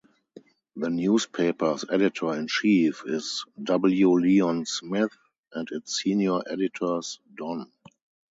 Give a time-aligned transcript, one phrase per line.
[0.77, 4.13] The newspaper's editor-in-chief is W.
[4.19, 5.15] Leon Smith,
[5.53, 7.71] and its senior editors Don.